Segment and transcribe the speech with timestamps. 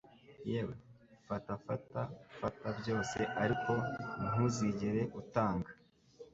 [0.51, 0.73] yewe
[1.27, 2.01] Fata fata
[2.39, 3.71] fata byose ariko
[4.27, 5.71] ntuzigera utanga